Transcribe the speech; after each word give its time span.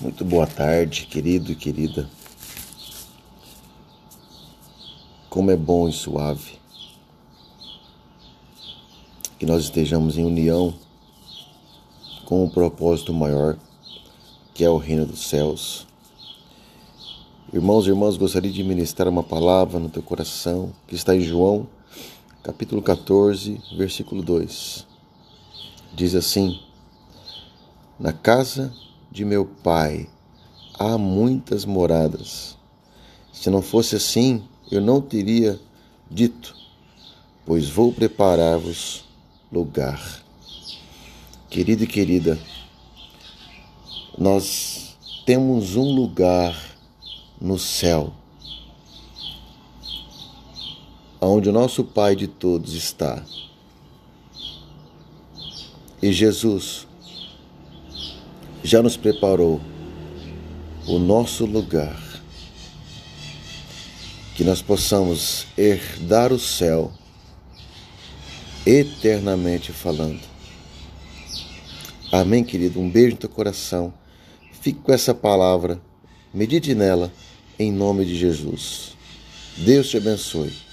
Muito 0.00 0.24
boa 0.24 0.46
tarde, 0.46 1.06
querido 1.06 1.52
e 1.52 1.54
querida. 1.54 2.10
Como 5.30 5.52
é 5.52 5.56
bom 5.56 5.88
e 5.88 5.92
suave 5.92 6.58
que 9.38 9.46
nós 9.46 9.64
estejamos 9.64 10.18
em 10.18 10.24
união 10.24 10.74
com 12.24 12.44
um 12.44 12.48
propósito 12.48 13.12
maior, 13.14 13.56
que 14.52 14.64
é 14.64 14.68
o 14.68 14.78
reino 14.78 15.06
dos 15.06 15.28
céus. 15.28 15.86
Irmãos 17.52 17.86
e 17.86 17.90
irmãs, 17.90 18.16
gostaria 18.16 18.50
de 18.50 18.64
ministrar 18.64 19.08
uma 19.08 19.22
palavra 19.22 19.78
no 19.78 19.88
teu 19.88 20.02
coração, 20.02 20.72
que 20.88 20.96
está 20.96 21.14
em 21.14 21.20
João, 21.20 21.68
capítulo 22.42 22.82
14, 22.82 23.60
versículo 23.76 24.22
2. 24.22 24.86
Diz 25.94 26.16
assim: 26.16 26.58
Na 27.98 28.12
casa 28.12 28.72
de 29.14 29.24
meu 29.24 29.46
pai 29.46 30.08
há 30.76 30.98
muitas 30.98 31.64
moradas. 31.64 32.58
Se 33.32 33.48
não 33.48 33.62
fosse 33.62 33.94
assim, 33.94 34.42
eu 34.68 34.80
não 34.80 35.00
teria 35.00 35.60
dito, 36.10 36.56
pois 37.46 37.68
vou 37.68 37.92
preparar-vos 37.92 39.04
lugar. 39.52 40.20
Querido 41.48 41.84
e 41.84 41.86
querida, 41.86 42.36
nós 44.18 44.96
temos 45.24 45.76
um 45.76 45.94
lugar 45.94 46.76
no 47.40 47.56
céu, 47.56 48.12
onde 51.20 51.48
o 51.48 51.52
nosso 51.52 51.84
Pai 51.84 52.16
de 52.16 52.26
todos 52.26 52.74
está. 52.74 53.24
E 56.02 56.12
Jesus 56.12 56.88
já 58.64 58.82
nos 58.82 58.96
preparou 58.96 59.60
o 60.86 60.98
nosso 60.98 61.44
lugar, 61.44 62.02
que 64.34 64.42
nós 64.42 64.62
possamos 64.62 65.46
herdar 65.56 66.32
o 66.32 66.38
céu 66.38 66.90
eternamente 68.66 69.70
falando. 69.70 70.20
Amém, 72.10 72.42
querido? 72.42 72.80
Um 72.80 72.88
beijo 72.88 73.10
no 73.12 73.16
teu 73.18 73.28
coração. 73.28 73.92
Fique 74.62 74.80
com 74.80 74.92
essa 74.92 75.12
palavra, 75.12 75.78
medite 76.32 76.74
nela, 76.74 77.12
em 77.58 77.70
nome 77.70 78.06
de 78.06 78.16
Jesus. 78.16 78.96
Deus 79.58 79.90
te 79.90 79.98
abençoe. 79.98 80.63